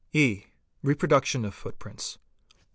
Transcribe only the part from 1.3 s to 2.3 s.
of Footprints.